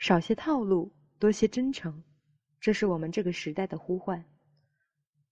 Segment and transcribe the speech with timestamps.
[0.00, 2.02] 少些套路，多些真诚，
[2.58, 4.24] 这是我们这个时代的呼唤。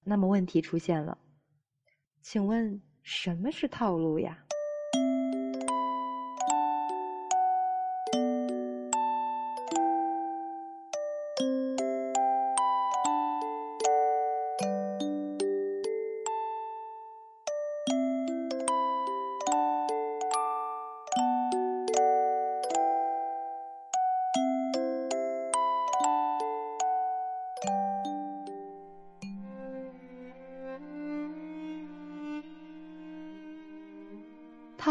[0.05, 1.17] 那么问题出现了，
[2.21, 4.45] 请问什么是套路呀？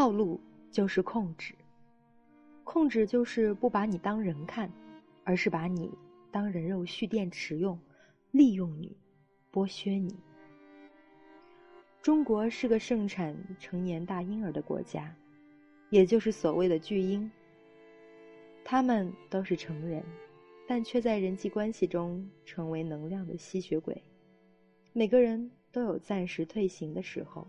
[0.08, 0.40] 套路
[0.72, 1.54] 就是控制，
[2.64, 4.72] 控制就是不把你当人看，
[5.26, 5.92] 而是把你
[6.32, 7.78] 当人肉蓄电池用，
[8.32, 8.96] 利用你，
[9.52, 10.16] 剥削你。
[12.02, 15.14] 中国是个盛产成年大婴儿的国家，
[15.90, 17.30] 也就是所谓的巨婴。
[18.64, 20.02] 他们都是成人，
[20.66, 24.02] 但却在人际关系中成为能量的吸血鬼。
[24.94, 27.46] 每个人都有暂时退行的时候。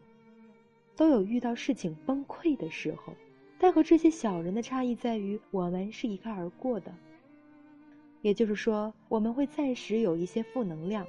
[0.99, 3.15] 都有遇到事情崩溃的时候，
[3.57, 6.93] 但和这些小人的差异在于，我们是一概而过的。
[8.21, 11.07] 也就是说，我们会暂时有一些负能量，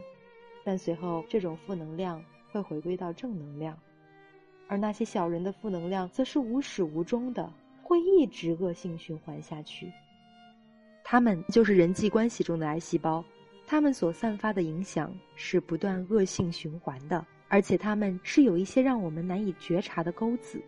[0.63, 3.75] 但随后这种负能量会回归到正能量，
[4.67, 7.51] 而那些小人的负能量则是无始无终的，
[7.81, 9.91] 会一直恶性循环下去。
[11.03, 13.25] 他们就是人际关系中的癌细胞，
[13.65, 17.25] 他们所散发的影响是不断恶性循环的。
[17.49, 20.61] 而且他们是有一些让我们难以觉察的钩子，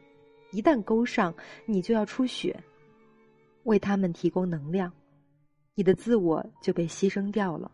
[0.51, 1.33] 一旦钩上，
[1.65, 2.59] 你就要出血。
[3.63, 4.91] 为他们提供能量，
[5.75, 7.71] 你的自我就被牺牲掉了，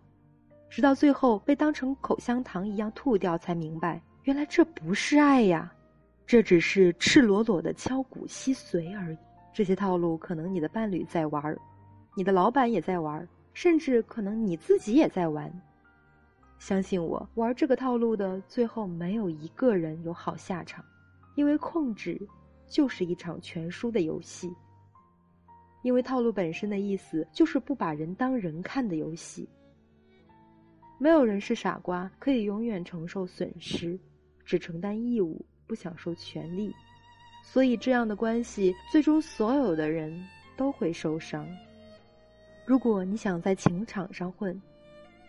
[0.70, 5.74] 直到最后被当成口香糖一样吐掉，才明白原来这不是爱呀，
[6.26, 9.18] 这只是赤裸裸的敲骨吸髓而已。
[9.54, 11.58] 这些套路可能你的伴侣在玩，
[12.16, 15.50] 你的老板也在玩，甚至可能你自己也在玩。
[16.60, 20.84] 相信我，玩这个套路的最后没有一个人有好下场，
[21.36, 22.20] 因为控制
[22.68, 24.52] 就是一场全输的游戏。
[25.84, 29.48] 因为套路本身的意思就是不把人当人看的游戏。
[31.00, 33.98] 没有人是傻瓜，可以永远承受损失，
[34.44, 36.74] 只承担义务，不享受权利。
[37.44, 41.48] 所以这样的关系，最终所有的人都会受伤。
[42.66, 44.60] 如果你想在情场上混，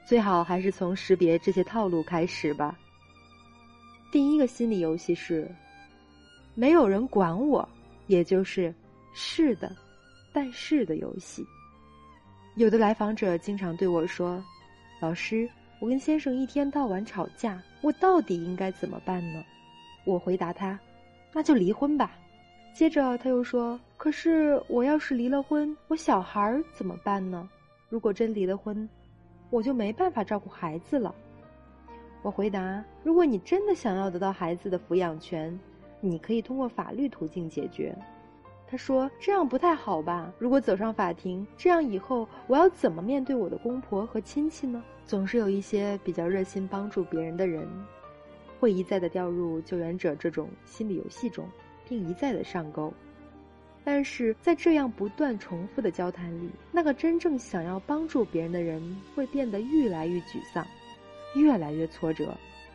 [0.09, 2.75] 最好还是从识别这些套路开始吧。
[4.11, 5.47] 第一个心理游戏是，
[6.55, 7.69] 没有人管我，
[8.07, 8.75] 也就是
[9.13, 9.71] 是的，
[10.33, 11.45] 但是的游戏。
[12.57, 14.43] 有的来访者经常对我说
[14.99, 15.47] ：“老师，
[15.79, 19.45] 我跟先生一天到晚吵架，我到底应该怎么办呢？”
[20.07, 20.81] 我回答他
[21.35, 22.17] ：“那就离婚吧。”
[22.73, 27.47] 接着他又说：“可是我要是离了婚，我小孩怎么办呢？
[27.91, 28.89] 如果真离了婚。”
[29.51, 31.15] 我就没办法照顾孩子了。
[32.23, 35.59] 我回答：如果你真的想要得到孩子的抚养权，
[36.01, 37.97] 你可以通过法律途径解决。
[38.71, 40.31] 他说：“这样不太好吧？
[40.39, 47.67] 如果走上法庭，这样以后我要怎么面对我的公婆和亲戚呢？”总是有一些比较热心帮助别人的人，
[48.61, 51.49] 会一再的掉入救援者这种心理游戏中，
[51.89, 52.93] 并一再的上钩。
[53.85, 58.83] 但是在这样不断重复的交谈里，那个真正想要帮助别人的人
[59.15, 60.67] 会变得越来越沮丧，
[61.35, 62.27] 越来越挫折；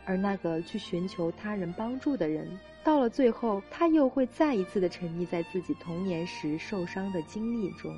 [0.04, 7.92] 而那个去寻求他人帮助的人，到了最后，他又会再一次的沉溺在自己童年时受伤的经历中；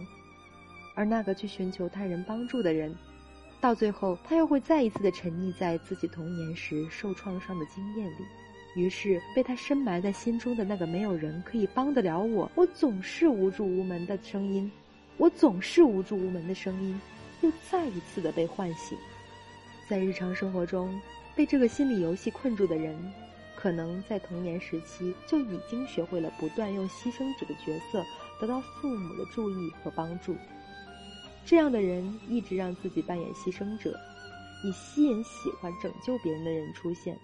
[0.94, 2.94] 而那个去寻求他人帮助的人，
[3.60, 8.24] 到最后，他又会再一次的沉溺在自己童年时受创伤的经验里。
[8.76, 14.70] 于是，被他深埋在心中的那个没有人可以帮得了我，我总是无助无门的声音，
[15.16, 17.00] 我总是无助无门的声音，
[17.40, 18.96] 又再一次的被唤醒。
[19.88, 21.00] 在日常生活中，
[21.34, 22.94] 被这个心理游戏困住的人，
[23.56, 28.04] 可能在童年时期就已经学会了不断用牺牲者的角色
[28.38, 30.36] 得到父母的注意和帮助。
[31.46, 33.98] 这样的人一直让自己扮演牺牲者，
[34.64, 37.16] 以吸引喜欢拯救别人的人出现。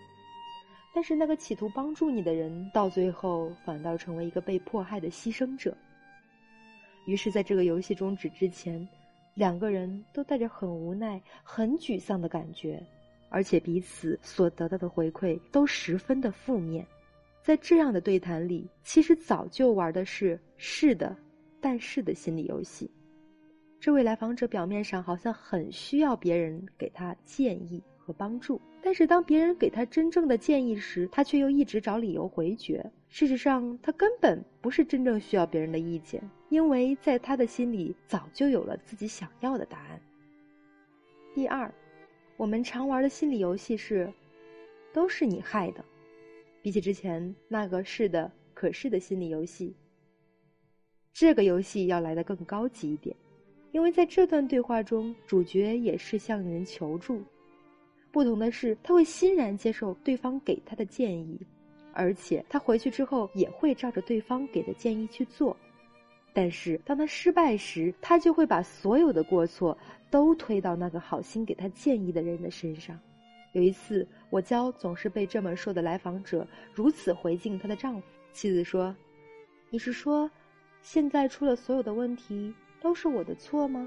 [0.95, 5.77] 但是那个企图帮助你的人，到最后反倒成为一个被迫害的牺牲者。
[7.07, 8.87] 于是，在这个游戏终止之前，
[9.35, 12.81] 两个人都带着很无奈、很沮丧的感觉，
[13.29, 16.87] 而且彼此所得到的回馈都十分的负面。
[17.43, 21.17] 在这样的对谈里，其实早就玩的是“是的，
[21.61, 22.89] 但是”的心理游戏。
[23.81, 28.61] 这位来访者表面上好像很需要别人给他建议和帮助。
[28.83, 32.85] 但是当别人给他真正的建议时，他却又一直找理由回绝。
[33.09, 40.01] 事实上，他根本不是真正需要别人的意见，因为在他的心里早就有了自己想要的答案。
[41.35, 41.73] 第二，
[42.37, 44.13] 我们常玩的心理游戏是，
[44.93, 45.85] 都是你害的。
[46.61, 49.75] 比起之前那个是的、可是的心理游戏，
[51.13, 53.15] 这个游戏要来的更高级一点，
[53.71, 57.23] 因为在这段对话中，主角也是向人求助。
[58.13, 61.41] 不同的是，他会欣然接受对方给他的建议，
[61.95, 65.57] 而且他回去之后也会照着对方给的建议去做。
[66.35, 69.77] 但是当他失败时，他就会把所有的过错
[70.11, 72.99] 都推到那个好心给他建议的人的身上。
[73.53, 78.07] 有一次，我教总是被这么说的来访者如此回敬她的丈夫。
[78.33, 78.95] 妻子说
[79.69, 80.31] ：“你是说，
[80.81, 83.87] 现在出了所有的问题都是我的错吗？”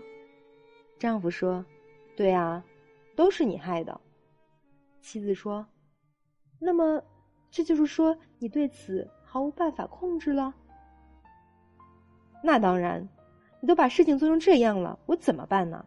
[0.99, 1.65] 丈夫说
[2.15, 2.63] ：“对啊，
[3.15, 3.99] 都是你害的。”
[5.05, 5.63] 妻子说
[6.57, 6.99] ：“那么，
[7.51, 10.51] 这就是说你对此毫无办法控制了？”
[12.41, 13.07] 那当然，
[13.61, 15.85] 你都把事情做成这样了，我怎么办呢？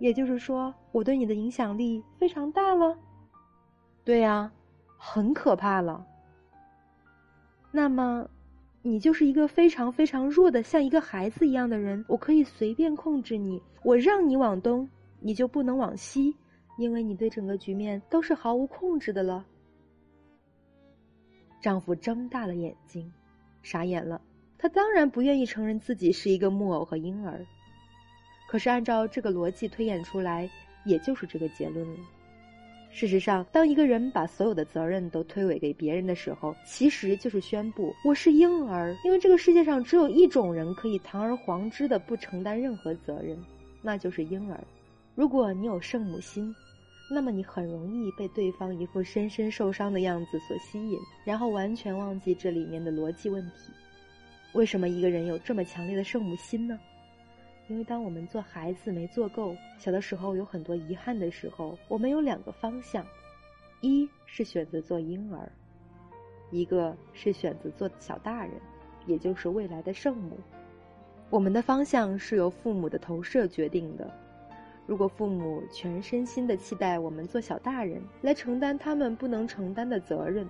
[0.00, 2.98] 也就是说，我对你的影响力非常大了。
[4.02, 4.50] 对呀，
[4.98, 6.04] 很可怕了。
[7.70, 8.28] 那么，
[8.82, 12.04] 你就是一个非常非常弱的，像一个孩子一样的人。
[12.08, 14.90] 我可以随便控制你，我让你往东，
[15.20, 16.36] 你就不能往西，
[16.76, 19.44] 因为你对整个局面都是毫无控制的了。
[21.60, 23.12] 丈夫睁大了眼睛，
[23.62, 24.20] 傻眼了。
[24.58, 27.44] 他当然不愿意承认自己是一个木偶和婴儿。
[28.48, 30.48] 可是，按照这个逻辑推演出来，
[30.84, 31.98] 也就是这个结论了。
[32.90, 38.96] 事实上，当一个人把所有的责任都推诿给别人的时候，其实就是宣布我是婴儿。
[39.04, 43.36] 因为这个世界上只有一种人可以堂而皇之的不承担任何责任，
[43.82, 44.62] 那就是婴儿。
[45.14, 46.54] 如果你有圣母心，
[47.08, 53.72] 那么你很容易被对方一副深深受伤的样子所吸引，然后完全忘记这里面的逻辑问题。
[54.54, 56.78] 为什么一个人有这么强烈的圣母心呢？
[57.68, 63.06] 因为当我们做孩子没做够，小的时候有很多遗憾的时候，我们有两个方向：
[63.80, 65.50] 一是选择做婴儿，
[66.50, 68.54] 一个是选择做小大人，
[69.06, 70.38] 也就是未来的圣母。
[71.28, 74.25] 我们的方向是由父母的投射决定的。
[74.86, 80.48] 如果父母全身心的期待我们做小大人，来承担他们不能承担的责任，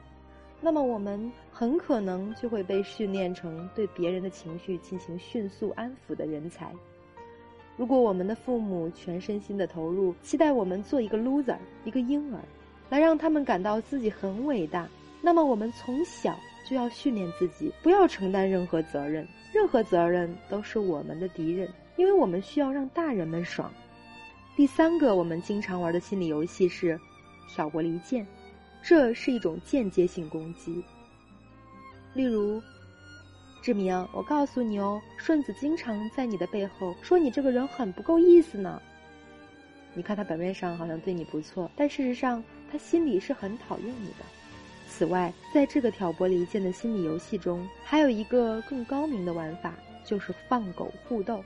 [0.61, 6.71] 那么我们很可能就会被训练成对别人的情绪进行迅速安抚的人才。
[7.79, 12.41] 如果我们的父母全身心的投入，期待我们做一个 loser，一个婴儿，
[12.91, 14.89] 来让他们感到自己很伟大，
[15.23, 23.71] 那么我们从小就要训练自己，不要承担任何责任，任何责任都是我们的敌人，因为我们需要让大人们爽。
[24.57, 26.99] 第三个我们经常玩的心理游戏是
[27.47, 28.27] 挑拨离间，
[28.83, 30.83] 这是一种间接性攻击，
[32.15, 32.61] 例如。
[33.63, 38.81] 志明，我告诉你哦，顺子经常在你的背后说你这个人很不够意思呢。
[39.93, 44.25] 你看他表面上好像对你不错，但事实上他心里是很讨厌你的。
[44.89, 49.75] 此外，在这个挑拨离间的心理游戏中，还有一个更高明的玩法，
[50.05, 51.45] 就是放狗互斗。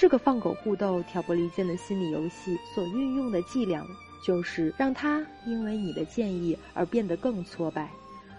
[0.00, 3.84] 这个放狗互斗、挑拨离间的心理游戏所运用的伎俩，
[4.24, 7.90] 就是让他因为你的建议而变得更挫败。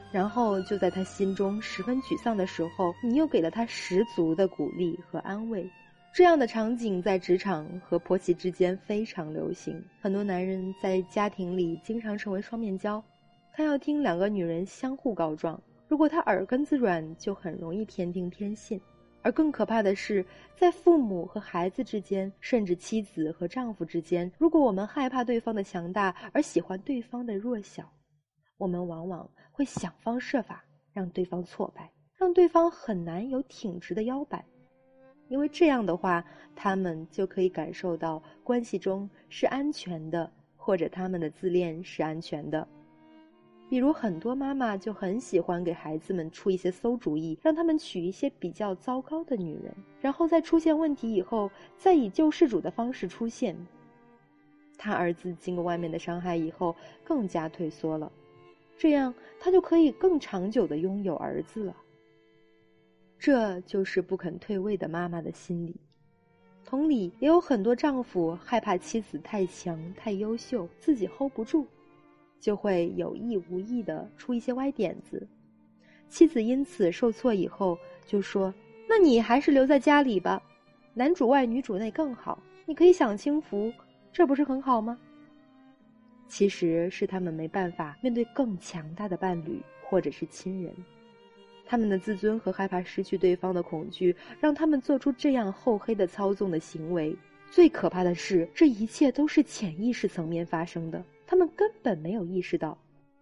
[0.10, 5.70] 然后就在他心中十分沮丧的时候，你又给了他十足的鼓励和安慰。
[6.14, 9.84] 这样的场景在职场和婆媳之间非常流行。
[10.00, 13.04] 很多男人在家庭里经常成为双面胶，
[13.52, 15.62] 他要听两个女人相互告状。
[15.90, 18.80] 如果他耳根子软，就很容易偏听偏信。
[19.22, 27.92] 而更可怕的是，在父母和孩子之间，甚至妻子和丈夫之间，如果我们害怕对方的强大而喜欢对方的弱小。
[28.58, 34.44] 我们往往会想方设法让对方挫败，让对方很难有挺直的腰板，
[35.30, 42.68] 因为这样的话，他们就可以感受到关系中是安全的，或者他们的自恋是安全的。
[43.70, 49.72] 比如，很多妈妈就很喜欢给孩子们出一些馊主意，让他们娶一些比较糟糕的女人，
[50.02, 53.56] 然后在出现问题以后，再以救世主的方式出现。
[54.76, 58.12] 他儿子经过外面的伤害以后，更加退缩了。
[58.76, 61.76] 这样，他就可以更长久的拥有儿子了。
[63.20, 65.76] 这就是不肯退位的妈妈的心理。
[66.66, 71.68] 同理，也有很多丈夫害怕妻子太强、太优秀，自己 hold 不住，
[72.40, 75.28] 就会有意无意的出一些歪点子。
[76.08, 78.54] 妻子因此受挫以后，就说
[78.90, 80.42] ：“那你还是留在家里吧，
[80.94, 83.72] 男主外女主内更好，你可以享清福，
[84.12, 84.98] 这不是很好吗？”
[86.28, 90.74] 其实是他们没办法面对更强大的伴侣或者是亲人。
[91.66, 97.16] 他们的自尊和害怕失去对方的恐惧，让他们做出这样厚黑的操纵的行为。
[97.52, 102.76] 最可怕的是，这一切都是潜意识层面发生的，他们根本没有意识到。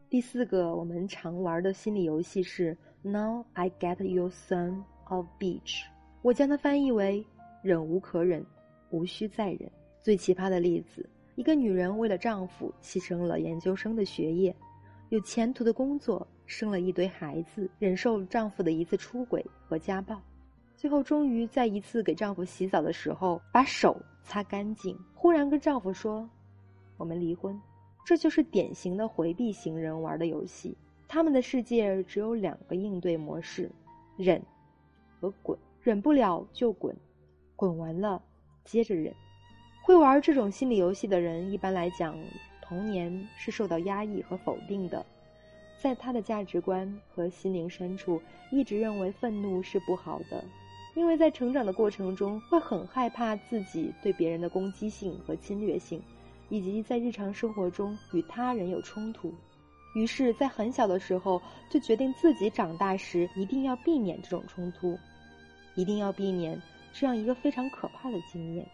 [0.10, 5.84] 第四个我们常玩的心理游戏是 “Now I get your son of beach”，
[6.22, 7.22] 我将它翻译为
[7.62, 8.46] “忍无可忍，
[8.92, 9.70] 无需再忍”。
[10.00, 14.56] 最奇葩的例子：一个女人为了丈夫牺牲了研究生的学业，
[15.10, 20.18] 有前途的工作，生了一堆孩子，忍受丈夫的一次出轨和家暴。
[20.78, 26.30] 最后，终于在一次给丈夫洗澡的时候，把手擦干净，忽然跟丈夫说
[26.96, 27.54] ：“我们离婚。”
[28.08, 30.78] 这就是典型的回避型人玩的游戏。
[31.10, 33.70] 他们的世界只有两个应对模式：
[34.16, 34.42] 忍
[35.20, 35.60] 和滚。
[35.84, 36.96] 忍不了就滚，
[37.58, 38.24] 滚完了
[38.64, 39.14] 接着忍。
[39.84, 42.18] 会玩这种心理游戏的人，一般来讲，
[42.62, 45.06] 童年是受到压抑和否定的。
[45.78, 48.22] 在他的价值观和心灵深处，
[48.54, 50.42] 一直认为愤怒是不好的。
[50.96, 56.02] 因为在成长的过程中，会很害怕自己对别人的攻击性和侵略性，
[56.50, 59.34] 以及在日常生活中与他人有冲突，
[59.96, 64.98] 于是，在很小的时候就决定自己长大时一定要避免这种冲突，
[65.76, 66.62] 一定要避免
[66.94, 68.66] 这样一个非常可怕的经验。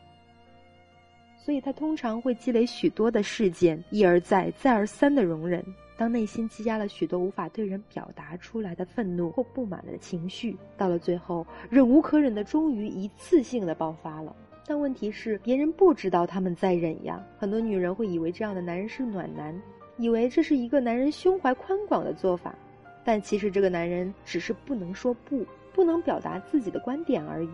[1.38, 5.64] 所以他通常会积累许多的事件，一而再、再而三的容忍。
[5.96, 14.36] 当内心积压了许多无法对人表达出来的愤怒或不满的情绪，到了最后，忍无可忍的，终于一次性的爆发了。
[14.66, 17.22] 但问题是，别人不知道他们在忍呀。
[17.38, 19.54] 很多女人会以为这样的男人是暖男，
[19.98, 22.56] 以为这是一个男人胸怀宽广的做法，
[23.04, 27.50] 但其实这个男人只是不能说不，不能表达自己的观点而已。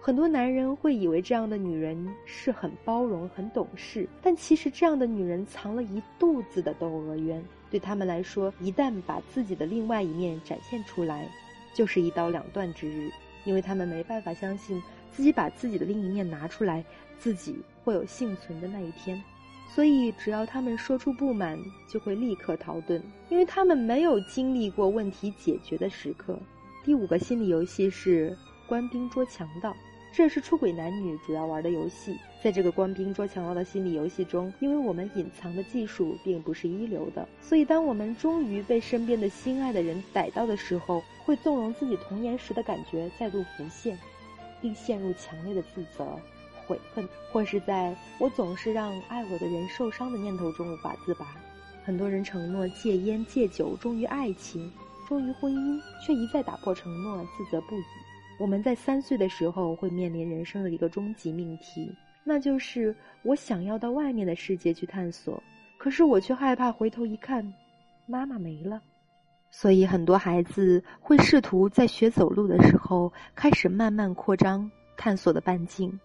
[0.00, 1.96] 很多男人会以为这样的女人
[2.26, 7.42] 是很包容、很懂事，但其实这样的女人藏了一肚子的窦娥冤。
[7.70, 11.26] 对他们来说，一旦把自己的另外一面展现出来，
[11.72, 13.10] 就是一刀两断之日，
[13.44, 14.80] 因为他们没办法相信
[15.16, 16.84] 自己把自己的另一面拿出来，
[17.18, 19.22] 自己会有幸存的那一天。
[19.74, 26.38] 所以，只要他们说出不满，就会立刻逃遁，因为他们没有经历过问题解决的时刻。
[26.84, 28.36] 第五个心理游戏是
[28.68, 29.74] 官兵捉强盗。
[30.16, 32.16] 这是出轨男女主要玩的游戏。
[32.40, 43.98] 在这个官兵捉强盗的心理游戏中，因为我们隐藏的技术并不是一流的，所以当我们终于被身边的心爱的人逮到的时候，会纵容自己童年时的感觉再度浮现，
[44.64, 46.18] 并陷入强烈的自责、
[46.66, 51.36] 悔恨，或是在我总是让爱我的人受伤的念头中无法自拔。
[51.84, 54.72] 很多人承诺戒烟戒酒，忠于爱情，
[55.06, 57.84] 忠于婚姻，却一再打破承诺，自责不已。
[58.40, 61.94] 我们在三岁的时候会面临人生的一个终极命题，
[62.24, 65.42] 那就是我想要到外面的世界去探索，
[65.76, 67.52] 可是我却害怕回头一看，
[68.06, 68.80] 妈妈没了。
[69.56, 75.96] 所以很多孩子会试图在学走路的时候开始慢慢扩张探索的半径，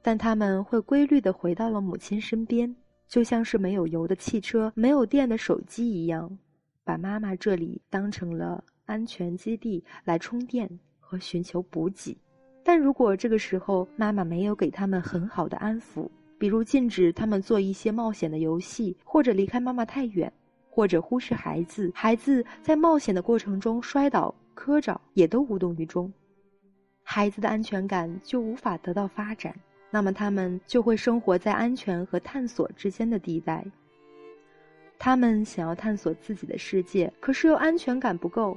[0.00, 2.74] 但他们会规律的回到了母亲身边，
[3.06, 6.38] 就像是没有油的汽车、没有电的手机一样，
[6.82, 10.66] 把妈妈这里当成了安全基地来充电。
[10.98, 12.16] 和寻求补给，
[12.64, 20.32] 但如果这个时候妈妈没有给他们很好的安抚，比如禁止他们做一些冒险的游戏，或者离开妈妈太远，
[20.74, 26.10] 或者忽视孩子，孩子在冒险的过程中摔倒磕着，也都无动于衷，
[27.02, 29.54] 孩子的安全感就无法得到发展，
[29.90, 33.62] 那么他们就会生活在安全和探索之间的地带。
[34.98, 38.56] 他们想要探索自己的世界，可是又安全感不够。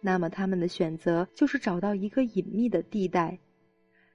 [0.00, 3.38] 那么他们的选择就是找到一个隐秘的地带，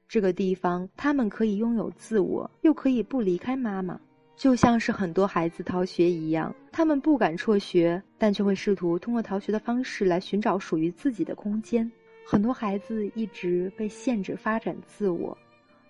[0.08, 4.02] 这个地方他们可以拥有自我，又可以不离开妈妈，
[4.40, 11.92] 就像是很多孩子逃学一样，他们不敢辍学，但却会试图通过逃学的方式来寻找属于自己的空间。
[12.26, 15.38] 很多孩子一直被限制发展自我，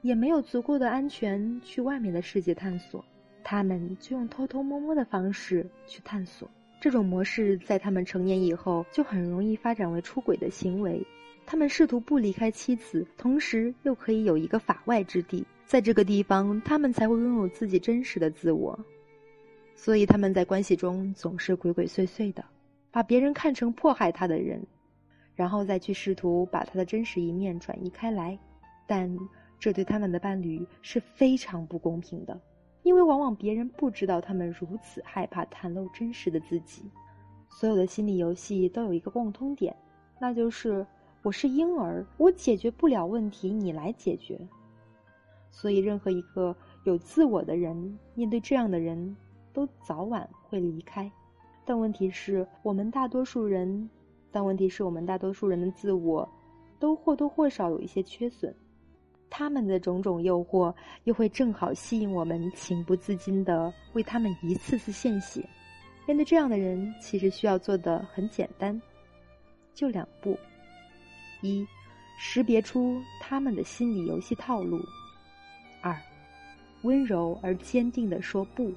[0.02, 3.06] 也没有足够的安全去外面的世界探索，
[3.44, 6.50] 他们就用偷偷摸摸的方式去探索。
[6.82, 11.06] 这种模式在他们成年以后就很容易发展为出轨的行为。
[11.52, 18.80] 他们试图不离开妻子，同时又可以有一个法外之地，在这个地方，他们才会拥有自己真实的自我。
[19.74, 22.46] 所以他们在关系中总是鬼鬼祟祟的，
[22.92, 24.62] 把别人看成迫害他的人，
[25.34, 28.38] 然后再去试图把他的真实一面转移开来。
[28.86, 29.18] 但
[29.60, 32.40] 这对他们的伴侣是非常不公平的。
[32.84, 36.84] 因为往往别人不知道他们如此害怕袒露真实的自己。
[37.50, 39.76] 所有的心理游戏都有一个共通点，
[40.20, 40.86] 那就是
[41.22, 44.40] 我是婴儿，我解决不了问题，你来解决。
[45.52, 49.16] 所以，任何一个有自我的人，面对这样的人，
[49.52, 51.12] 都早晚会离开。
[51.66, 53.90] 但问题是我们大多数人，
[54.32, 56.28] 但问题是我们大多数人的自我，
[56.80, 58.56] 都或多或少有一些缺损。
[59.30, 60.74] 他们的种种诱惑，
[61.04, 65.46] 又会正好吸引我们情不自禁的为他们一次次献血。
[66.08, 68.82] 面对这样的人，其实需要做的很简单，
[69.76, 70.36] 就两步：
[71.42, 71.66] 一，
[72.18, 74.80] 识别出他们的心理游戏套路；
[75.82, 75.96] 二，
[76.82, 78.72] 温柔而坚定地说不。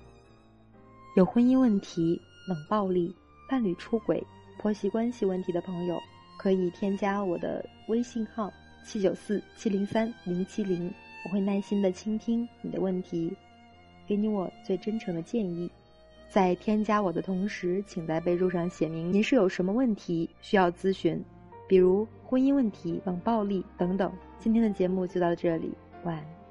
[1.16, 3.14] 有婚姻问题、冷暴力、
[3.48, 4.24] 伴侣出轨、
[4.58, 6.00] 婆媳关系问题的朋友，
[6.38, 8.52] 可以添加我的微信号。
[8.84, 10.92] 七九四七零三零七零，
[11.24, 13.32] 我会耐心的倾听你的问题，
[14.08, 15.70] 给你我最真诚的建议。
[16.28, 21.22] 在添加我的同时，请在备注上写明您是有什么问题需要咨询，
[21.68, 24.10] 比如婚姻问题、冷暴力等等。
[24.38, 25.74] 今天的节目就到这里，
[26.04, 26.41] 晚安。